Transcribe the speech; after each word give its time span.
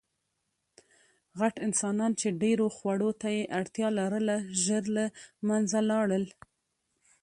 غټ 1.39 1.55
انسانان، 1.67 2.11
چې 2.19 2.27
ډېرو 2.41 2.65
خوړو 2.75 3.09
ته 3.21 3.27
یې 3.35 3.43
اړتیا 3.59 3.87
لرله، 3.99 4.35
ژر 4.63 4.83
له 4.95 5.05
منځه 5.47 5.79
لاړل. 5.89 6.25